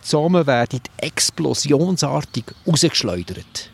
zusammen 0.00 0.46
werden 0.46 0.80
explosionsartig 0.98 2.44
rausgeschleudert. 2.66 3.70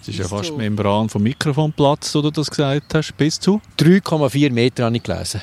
Das 0.00 0.08
ist 0.08 0.18
ja 0.18 0.28
fast 0.28 0.50
die 0.50 0.56
Membran 0.56 1.08
vom 1.08 1.22
Mikrofon 1.22 1.72
platzt, 1.72 2.14
oder 2.16 2.30
du 2.30 2.40
das 2.40 2.50
gesagt 2.50 2.94
hast, 2.94 3.16
bis 3.16 3.38
zu? 3.38 3.60
3,4 3.78 4.50
Meter 4.50 4.84
habe 4.84 4.96
ich 4.96 5.02
gelesen. 5.02 5.42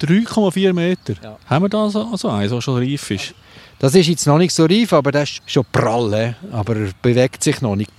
3,4 0.00 0.72
Meter? 0.72 1.14
Ja. 1.22 1.38
Haben 1.46 1.64
wir 1.64 1.68
da 1.68 1.84
also, 1.84 2.06
also 2.06 2.28
eins, 2.28 2.52
der 2.52 2.60
schon 2.60 2.78
reif 2.78 3.10
ist? 3.10 3.34
Das 3.78 3.94
ist 3.94 4.08
jetzt 4.08 4.26
noch 4.26 4.38
nicht 4.38 4.54
so 4.54 4.64
reif, 4.66 4.92
aber 4.92 5.12
das 5.12 5.30
ist 5.30 5.42
schon 5.46 5.64
prall, 5.72 6.36
aber 6.52 6.76
er 6.76 6.90
bewegt 7.00 7.42
sich 7.42 7.60
noch 7.60 7.76
nicht. 7.76 7.90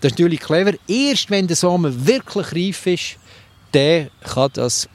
Das 0.00 0.12
ist 0.12 0.18
natürlich 0.18 0.40
clever. 0.40 0.72
Erst 0.86 1.30
wenn 1.30 1.46
der 1.46 1.56
Samen 1.56 2.06
wirklich 2.06 2.52
reif 2.52 2.86
ist, 2.86 3.16
dann 3.72 4.10
kann 4.22 4.50
das 4.54 4.88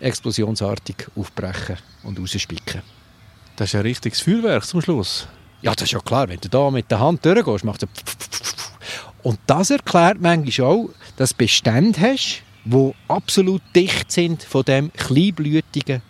explosionsartig 0.00 0.96
aufbrechen 1.16 1.76
und 2.02 2.18
rausspicken. 2.18 2.82
Das 3.56 3.70
ist 3.70 3.74
ein 3.74 3.82
richtiges 3.82 4.20
Feuerwerk 4.20 4.64
zum 4.64 4.80
Schluss. 4.80 5.26
Ja, 5.62 5.74
das 5.74 5.84
ist 5.84 5.92
ja 5.92 6.00
klar. 6.00 6.28
Wenn 6.28 6.40
du 6.40 6.48
da 6.48 6.70
mit 6.70 6.90
der 6.90 7.00
Hand 7.00 7.24
durchgehst, 7.24 7.64
macht 7.64 7.82
es 7.82 7.88
Und 9.22 9.40
das 9.46 9.70
erklärt 9.70 10.20
manchmal 10.20 10.68
auch, 10.68 10.90
dass 11.16 11.30
du 11.30 11.36
Bestände 11.38 12.00
hast, 12.00 12.42
die 12.64 12.92
absolut 13.08 13.62
dicht 13.74 14.12
sind 14.12 14.42
von 14.42 14.62
dem 14.64 14.92
kleinblütigen 14.92 16.02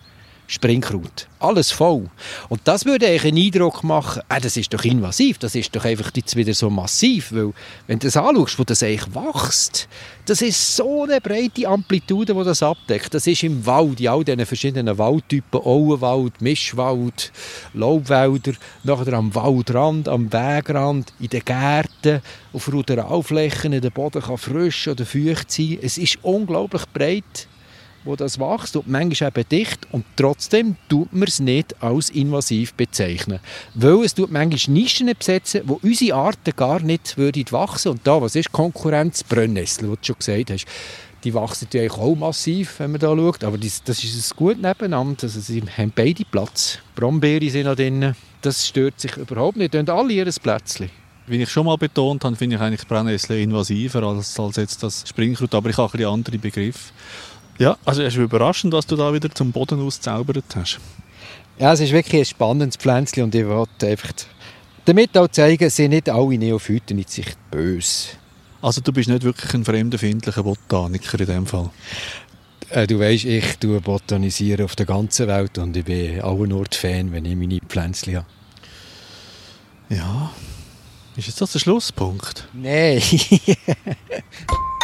Springkraut. 0.50 1.28
Alles 1.40 1.70
voll. 1.70 2.08
Und 2.48 2.62
das 2.64 2.86
würde 2.86 3.06
eigentlich 3.06 3.26
einen 3.26 3.44
Eindruck 3.44 3.84
machen, 3.84 4.22
äh, 4.30 4.40
das 4.40 4.56
ist 4.56 4.72
doch 4.72 4.82
invasiv, 4.82 5.36
das 5.36 5.54
ist 5.54 5.76
doch 5.76 5.84
einfach 5.84 6.10
jetzt 6.14 6.34
wieder 6.36 6.54
so 6.54 6.70
massiv, 6.70 7.32
weil 7.32 7.52
wenn 7.86 7.98
du 7.98 8.06
das 8.06 8.16
anschaust, 8.16 8.58
wo 8.58 8.64
das 8.64 8.82
eigentlich 8.82 9.14
wächst, 9.14 9.88
das 10.24 10.40
ist 10.40 10.74
so 10.74 11.02
eine 11.02 11.20
breite 11.20 11.68
Amplitude, 11.68 12.34
die 12.34 12.44
das 12.44 12.62
abdeckt. 12.62 13.12
Das 13.12 13.26
ist 13.26 13.42
im 13.42 13.64
Wald, 13.66 14.00
in 14.00 14.08
all 14.08 14.24
diesen 14.24 14.46
verschiedenen 14.46 14.96
Waldtypen, 14.96 15.60
Auenwald, 15.60 16.40
Mischwald, 16.40 17.30
Laubwälder, 17.74 18.52
nachher 18.84 19.12
am 19.12 19.34
Waldrand, 19.34 20.08
am 20.08 20.32
Wegrand, 20.32 21.12
in 21.20 21.28
den 21.28 21.44
Gärten, 21.44 22.22
auf 22.54 22.72
Ruderalflächen, 22.72 23.78
der 23.78 23.90
Boden 23.90 24.22
kann 24.22 24.38
frisch 24.38 24.88
oder 24.88 25.04
feucht 25.04 25.50
sein. 25.50 25.78
Es 25.82 25.98
ist 25.98 26.18
unglaublich 26.22 26.84
breit 26.94 27.48
wo 28.04 28.16
das 28.16 28.38
wächst 28.38 28.76
und 28.76 28.88
manchmal 28.88 29.30
eben 29.30 29.48
dicht 29.48 29.86
und 29.92 30.04
trotzdem 30.16 30.76
tut 30.88 31.12
man 31.12 31.28
es 31.28 31.40
nicht 31.40 31.82
als 31.82 32.10
invasiv 32.10 32.74
bezeichnen. 32.74 33.40
Weil 33.74 34.04
es 34.04 34.14
tut 34.14 34.30
manchmal 34.30 34.74
Nischen 34.74 35.10
besetzen, 35.16 35.62
wo 35.64 35.78
unsere 35.82 36.16
Arten 36.16 36.52
gar 36.56 36.80
nicht 36.80 37.16
würden 37.16 37.44
wachsen 37.50 37.92
Und 37.92 38.00
da, 38.04 38.20
was 38.20 38.34
ist 38.34 38.52
Konkurrenz? 38.52 39.22
Brennnessel, 39.22 39.90
was 39.90 39.98
du 40.00 40.06
schon 40.06 40.16
gesagt 40.18 40.50
hast. 40.50 40.66
Die 41.24 41.34
wachsen 41.34 41.64
natürlich 41.64 41.92
auch 41.92 42.14
massiv, 42.14 42.78
wenn 42.78 42.92
man 42.92 43.00
da 43.00 43.08
schaut, 43.08 43.42
aber 43.42 43.58
das, 43.58 43.82
das 43.82 44.04
ist 44.04 44.32
ein 44.32 44.36
gut 44.36 44.62
nebeneinander. 44.62 45.24
Also 45.24 45.40
sie 45.40 45.62
haben 45.76 45.92
beide 45.94 46.24
Platz. 46.24 46.78
Brombeere 46.94 47.50
sind 47.50 47.64
da 47.64 47.74
drin. 47.74 48.14
Das 48.40 48.66
stört 48.66 49.00
sich 49.00 49.16
überhaupt 49.16 49.56
nicht. 49.56 49.74
Die 49.74 49.88
alle 49.90 50.12
ihr 50.12 50.24
Plätzchen. 50.24 50.90
Wie 51.26 51.42
ich 51.42 51.50
schon 51.50 51.66
mal 51.66 51.76
betont 51.76 52.24
habe, 52.24 52.36
finde 52.36 52.56
ich 52.56 52.62
eigentlich 52.62 52.86
Brennnessel 52.86 53.38
invasiver 53.38 54.02
als, 54.02 54.40
als 54.40 54.56
jetzt 54.56 54.82
das 54.82 55.04
Springkraut, 55.06 55.54
aber 55.54 55.68
ich 55.68 55.76
habe 55.76 55.88
ein 55.88 55.92
bisschen 55.92 56.10
andere 56.10 56.38
Begriffe. 56.38 56.92
Ja, 57.58 57.76
also 57.84 58.02
es 58.02 58.14
ist 58.14 58.20
überraschend, 58.20 58.72
was 58.72 58.86
du 58.86 58.94
da 58.94 59.12
wieder 59.12 59.30
zum 59.30 59.50
Boden 59.50 59.84
auszaubert 59.84 60.44
hast. 60.54 60.78
Ja, 61.58 61.72
es 61.72 61.80
ist 61.80 61.92
wirklich 61.92 62.22
ein 62.22 62.24
spannendes 62.24 62.76
Pflänzchen 62.76 63.24
und 63.24 63.34
ich 63.34 63.46
wollte 63.46 63.88
einfach 63.88 64.12
damit 64.84 65.18
auch 65.18 65.28
zeigen, 65.28 65.68
sind 65.68 65.90
nicht 65.90 66.08
alle 66.08 66.38
Neophyten 66.38 66.98
in 66.98 67.04
sich 67.04 67.26
böse. 67.50 68.10
Also 68.62 68.80
du 68.80 68.92
bist 68.92 69.08
nicht 69.08 69.24
wirklich 69.24 69.52
ein 69.54 69.64
fremdenfindlicher 69.64 70.44
Botaniker 70.44 71.18
in 71.18 71.26
dem 71.26 71.46
Fall? 71.46 71.70
Äh, 72.70 72.86
du 72.86 73.00
weißt, 73.00 73.24
ich 73.24 73.56
tue 73.58 73.80
botanisieren 73.80 74.64
auf 74.64 74.76
der 74.76 74.86
ganzen 74.86 75.26
Welt 75.26 75.58
und 75.58 75.76
ich 75.76 75.84
bin 75.84 76.18
nur 76.18 76.66
Fan, 76.70 77.10
wenn 77.10 77.24
ich 77.24 77.36
meine 77.36 77.58
Pflänzchen 77.68 78.16
habe. 78.16 78.26
Ja, 79.88 80.30
ist 81.16 81.26
jetzt 81.26 81.40
das 81.40 81.52
der 81.52 81.58
Schlusspunkt? 81.58 82.46
Nein. 82.52 83.02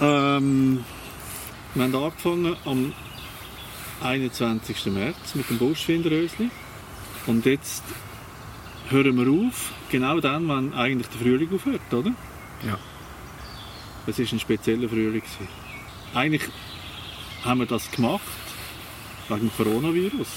Ähm, 0.00 0.84
wir 1.74 1.82
haben 1.82 1.94
angefangen 1.94 2.56
am 2.64 2.92
21. 4.02 4.86
März 4.86 5.34
mit 5.34 5.50
dem 5.50 5.58
Buschfinderhösli. 5.58 6.50
Und 7.26 7.44
jetzt 7.46 7.82
hören 8.90 9.16
wir 9.16 9.48
auf, 9.48 9.72
genau 9.90 10.20
dann, 10.20 10.48
wenn 10.48 10.72
eigentlich 10.74 11.08
der 11.08 11.20
Frühling 11.20 11.52
aufhört, 11.52 11.92
oder? 11.92 12.12
Ja. 12.64 12.78
Es 14.06 14.18
war 14.18 14.26
ein 14.32 14.40
spezieller 14.40 14.88
Frühling. 14.88 15.22
Eigentlich 16.14 16.42
haben 17.44 17.60
wir 17.60 17.66
das 17.66 17.90
gemacht 17.90 18.22
wegen 19.28 19.40
dem 19.40 19.52
Coronavirus. 19.56 20.28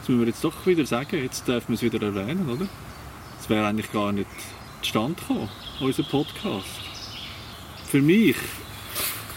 Das 0.00 0.08
müssen 0.08 0.20
wir 0.20 0.26
jetzt 0.26 0.44
doch 0.44 0.66
wieder 0.66 0.84
sagen, 0.84 1.22
jetzt 1.22 1.46
dürfen 1.46 1.68
wir 1.68 1.74
es 1.76 1.82
wieder 1.82 2.02
erwähnen, 2.02 2.48
oder? 2.50 2.68
Es 3.40 3.48
wäre 3.48 3.66
eigentlich 3.66 3.92
gar 3.92 4.12
nicht 4.12 4.28
zustande 4.82 5.14
gekommen, 5.20 5.48
unser 5.80 6.02
Podcast. 6.02 6.80
Für 7.86 8.02
mich 8.02 8.36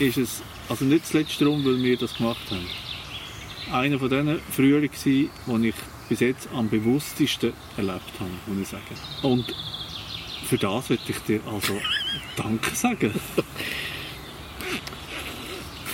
ist 0.04 0.18
es, 0.18 0.42
also 0.70 0.86
nicht 0.86 1.08
zuletzt 1.08 1.40
darum, 1.42 1.64
weil 1.66 1.82
wir 1.82 1.98
das 1.98 2.16
gemacht 2.16 2.52
haben, 2.52 2.68
einer 3.72 3.98
von 3.98 4.10
diesen 4.10 4.40
Frühling 4.52 4.92
die 5.06 5.30
ich 5.68 5.76
bis 6.10 6.20
jetzt 6.20 6.50
am 6.54 6.70
bewusstesten 6.70 7.54
erlebt 7.78 8.20
habe, 8.20 8.30
muss 8.48 8.62
ich 8.62 8.68
sagen. 8.68 8.96
Und 9.22 9.56
für 10.48 10.58
das 10.58 10.90
möchte 10.90 11.12
ich 11.12 11.20
dir 11.20 11.40
also 11.52 11.80
Danke 12.36 12.76
sagen. 12.76 13.14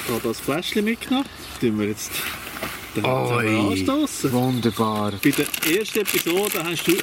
Ich 0.03 0.15
habe 0.15 0.27
das 0.27 0.39
Fläschchen 0.39 0.85
mitgenommen, 0.85 1.29
das 1.51 1.59
tun 1.59 1.79
wir 1.79 1.87
jetzt 1.87 2.11
dann 2.95 3.05
anstoßen. 3.05 4.31
Wunderbar. 4.31 5.13
Bei 5.23 5.29
der 5.29 5.77
ersten 5.77 5.99
Episode 5.99 6.63
hast 6.63 6.87
du 6.87 6.97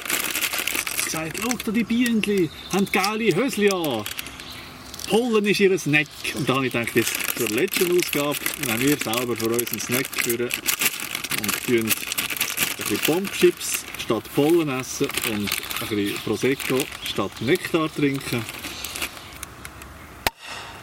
gesagt, 1.03 1.39
schau 1.41 1.57
da 1.63 1.71
die 1.71 1.85
Bienen, 1.85 2.49
haben 2.73 2.85
geile 2.91 3.33
Hösli 3.33 3.69
an. 3.69 4.03
Pollen 5.07 5.45
ist 5.45 5.59
ihr 5.59 5.77
Snack. 5.79 6.07
Und 6.35 6.47
da 6.47 6.55
habe 6.55 6.67
ich 6.67 6.73
gedacht, 6.73 6.95
jetzt 6.95 7.37
zur 7.37 7.49
letzten 7.49 7.97
Ausgabe 7.97 8.37
nehmen 8.65 8.81
wir 8.81 8.97
selber 8.97 9.35
für 9.35 9.49
uns 9.49 9.71
einen 9.71 9.79
Snack 9.79 10.07
führen 10.23 10.49
und 10.49 11.65
tun 11.65 11.77
ein 11.77 12.75
bisschen 12.77 12.99
Bombchips 13.05 13.85
statt 14.03 14.23
Pollen 14.35 14.69
essen 14.69 15.07
und 15.31 15.49
ein 15.49 15.87
bisschen 15.87 16.15
Prosecco 16.23 16.79
statt 17.03 17.31
Nektar 17.41 17.93
trinken. 17.93 18.43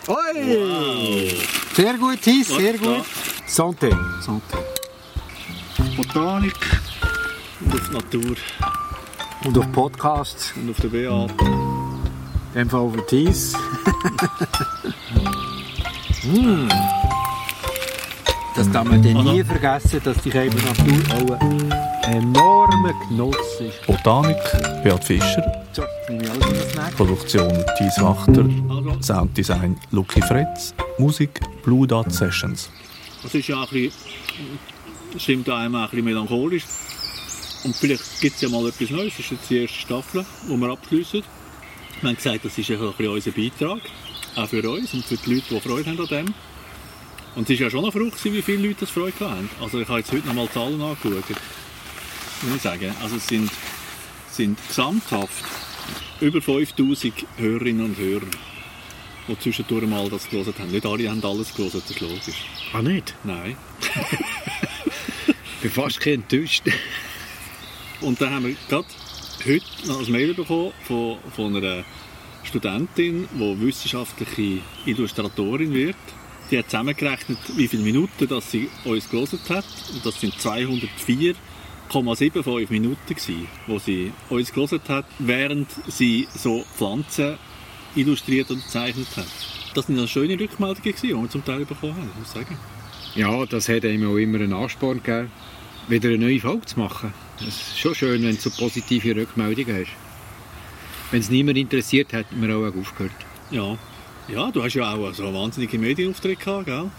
Oi! 0.06 0.14
Wow! 0.34 1.74
Sehr 1.74 1.94
gut, 1.94 2.24
Hiss, 2.24 2.48
sehr 2.48 2.74
gut. 2.74 3.04
Santé. 3.46 3.90
Santé. 4.20 4.58
Botanik 5.96 6.54
und 7.60 7.74
auf 7.74 7.88
die 7.88 7.94
Natur 7.94 8.36
Und 9.44 9.58
auf 9.58 9.72
Podcasts, 9.72 10.52
und 10.56 10.70
auf 10.70 10.80
den 10.80 10.90
Beat. 10.90 11.73
Dem 12.54 12.70
Fall 12.70 12.80
auf 12.80 13.06
den 13.06 13.26
Hiss. 13.26 13.54
mm. 16.24 16.68
Das 18.56 18.70
darf 18.70 18.84
man 18.84 19.02
dann 19.02 19.24
nie 19.24 19.42
vergessen, 19.42 20.00
dass 20.04 20.16
die 20.18 20.30
Kälber 20.30 20.56
Natur 20.62 20.94
auch 21.16 21.40
ein 21.40 21.72
enormer 22.04 22.92
Genuss 23.08 23.36
ist. 23.58 23.84
Botanik, 23.84 24.36
Beat 24.84 25.02
Fischer. 25.02 25.64
So. 25.72 25.82
Produktion 26.96 27.64
Thies 27.76 28.00
Wachter. 28.00 28.46
Also, 28.68 29.02
Sounddesign 29.02 29.76
Lucky 29.90 30.22
Fretz. 30.22 30.72
Musik 30.98 31.40
Blue 31.64 31.84
Dot 31.84 32.12
Sessions. 32.12 32.70
das 33.24 33.34
ist 33.34 33.48
ja 33.48 33.60
ein 33.60 33.68
bisschen, 33.68 33.92
stimmt 35.18 35.48
einem 35.50 35.74
ein 35.74 35.88
bisschen 35.88 36.04
melancholisch. 36.04 36.64
Und 37.64 37.74
vielleicht 37.74 38.20
gibt 38.20 38.36
es 38.36 38.42
ja 38.42 38.48
mal 38.50 38.68
etwas 38.68 38.90
Neues. 38.90 39.14
Das 39.16 39.26
ist 39.26 39.32
jetzt 39.32 39.50
die 39.50 39.62
erste 39.62 39.78
Staffel, 39.78 40.24
die 40.48 40.56
wir 40.56 40.70
abschliessen. 40.70 41.24
Wir 42.00 42.08
haben 42.08 42.16
gesagt, 42.16 42.44
das 42.44 42.58
ist 42.58 42.70
ein 42.70 42.78
bisschen 42.78 43.08
unser 43.08 43.30
Beitrag. 43.30 43.80
Auch 44.36 44.48
für 44.48 44.68
uns 44.68 44.92
und 44.94 45.04
für 45.04 45.16
die 45.16 45.34
Leute, 45.34 45.46
die 45.50 45.60
Freude 45.60 45.90
haben 45.90 46.00
an 46.00 46.06
dem. 46.06 46.34
Und 47.36 47.50
es 47.50 47.58
war 47.58 47.64
ja 47.66 47.70
schon 47.70 47.84
eine 47.84 47.92
Frucht, 47.92 48.24
wie 48.24 48.42
viele 48.42 48.68
Leute 48.68 48.80
das 48.80 48.90
Freude 48.90 49.20
haben. 49.20 49.48
Also 49.60 49.80
ich 49.80 49.88
habe 49.88 50.00
jetzt 50.00 50.12
heute 50.12 50.26
noch 50.26 50.34
mal 50.34 50.46
die 50.46 50.52
Zahlen 50.52 50.80
angeschaut. 50.80 51.36
Muss 52.42 52.56
ich 52.56 52.62
sagen. 52.62 52.94
Also 53.02 53.16
es 53.16 53.26
sind, 53.26 53.50
sind 54.30 54.58
gesamthaft 54.68 55.44
über 56.20 56.40
5000 56.40 57.14
Hörerinnen 57.36 57.84
und 57.86 57.98
Hörer, 57.98 58.26
die 59.28 59.38
zwischendurch 59.38 59.86
mal 59.86 60.08
das 60.08 60.28
gelesen 60.28 60.54
haben. 60.58 60.70
Nicht 60.70 60.86
alle 60.86 61.08
haben 61.08 61.24
alles 61.24 61.54
gelesen, 61.54 61.82
das 61.82 61.90
ist 61.90 62.00
logisch. 62.00 62.44
Ah, 62.72 62.82
nicht? 62.82 63.14
Nein. 63.24 63.56
Ich 65.64 65.72
bin 65.72 65.82
fast 65.82 66.06
enttäuscht. 66.06 66.64
Und 68.02 68.20
dann 68.20 68.34
haben 68.34 68.46
wir 68.46 68.56
gerade 68.68 68.86
heute 69.46 69.64
noch 69.86 70.04
ein 70.04 70.12
Mail 70.12 70.34
bekommen 70.34 70.72
von, 70.84 71.16
von 71.34 71.56
einer 71.56 71.84
Studentin, 72.44 73.26
die 73.32 73.60
wissenschaftliche 73.60 74.58
Illustratorin 74.86 75.72
wird. 75.72 75.96
Die 76.50 76.58
hat 76.58 76.68
zusammengerechnet, 76.70 77.38
wie 77.56 77.68
viele 77.68 77.82
Minuten 77.82 78.28
dass 78.28 78.50
sie 78.50 78.68
uns 78.84 79.08
gelesen 79.08 79.38
hat. 79.48 79.64
Und 79.92 80.04
das 80.04 80.20
sind 80.20 80.34
204,75 80.34 82.70
Minuten 82.70 83.00
gewesen, 83.06 83.48
wo 83.66 83.78
sie 83.78 84.12
uns 84.28 84.52
gelesen 84.52 84.80
hat, 84.88 85.06
während 85.18 85.68
sie 85.88 86.28
so 86.34 86.64
Pflanzen 86.76 87.38
illustriert 87.94 88.50
und 88.50 88.62
gezeichnet 88.62 89.08
hat. 89.16 89.24
Das 89.74 89.86
sind 89.86 89.96
eine 89.98 90.08
schöne 90.08 90.38
Rückmeldungen, 90.38 90.82
gewesen, 90.82 91.08
die 91.08 91.14
wir 91.14 91.30
zum 91.30 91.42
Teil 91.44 91.64
bekommen 91.64 91.96
haben, 91.96 92.10
muss 92.18 92.28
ich 92.28 92.34
sagen. 92.34 92.58
Ja, 93.14 93.46
das 93.46 93.68
hat 93.68 93.84
einem 93.84 94.10
auch 94.10 94.16
immer 94.16 94.38
einen 94.38 94.52
Ansporn 94.52 95.02
gegeben, 95.02 95.30
wieder 95.88 96.08
eine 96.08 96.18
neue 96.18 96.40
Folge 96.40 96.66
zu 96.66 96.78
machen. 96.78 97.14
Es 97.40 97.46
ist 97.48 97.78
schon 97.78 97.94
schön, 97.94 98.22
wenn 98.22 98.36
du 98.36 98.40
so 98.40 98.50
positive 98.50 99.16
Rückmeldungen 99.16 99.80
hast. 99.80 99.92
Wenn 101.10 101.20
es 101.20 101.30
niemand 101.30 101.58
interessiert, 101.58 102.12
hätten 102.12 102.40
wir 102.40 102.56
auch 102.56 102.74
aufgehört. 102.74 103.12
Ja. 103.50 103.76
Ja, 104.28 104.50
du 104.50 104.62
hast 104.62 104.74
ja 104.74 104.94
auch 104.94 105.12
so 105.12 105.26
einen 105.26 105.34
wahnsinnigen 105.34 105.80
Medienauftritt 105.80 106.40
gehabt, 106.40 106.66
gell? 106.66 106.90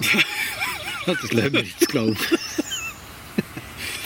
Das 1.06 1.32
lassen 1.32 1.52
wir 1.52 1.62
jetzt, 1.62 1.88
glaube 1.88 2.12
ich. 2.12 2.18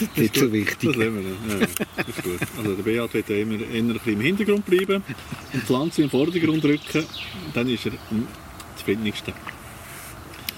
Das 0.00 0.08
ist 0.10 0.16
nicht 0.16 0.36
so 0.36 0.52
wichtig. 0.52 0.78
Das 0.80 0.96
lassen 0.96 1.14
wir 1.16 1.22
dann. 1.22 1.60
Ja, 1.60 1.66
ja, 1.66 1.86
das 1.96 2.08
ist 2.08 2.22
gut. 2.22 2.40
Also 2.56 2.74
der 2.74 2.82
Beat 2.84 3.14
wird 3.14 3.28
ja 3.28 3.36
immer 3.36 3.60
eher 3.60 3.82
ein 3.82 3.88
bisschen 3.92 4.12
im 4.12 4.20
Hintergrund 4.20 4.64
bleiben 4.64 4.96
und 4.96 5.04
die 5.52 5.58
Pflanze 5.58 6.02
im 6.02 6.10
Vordergrund 6.10 6.64
rücken. 6.64 7.04
Dann 7.52 7.68
ist 7.68 7.86
er 7.86 7.92
am 8.10 8.28
zufriedensten. 8.76 9.34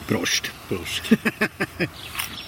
Prost. 0.07 0.51
Prost. 0.69 1.03